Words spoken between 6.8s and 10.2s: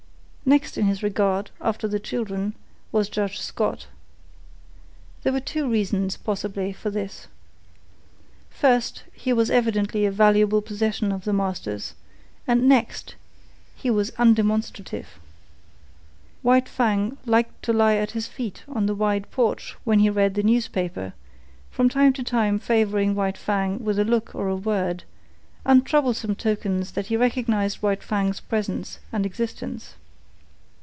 this. First, he was evidently a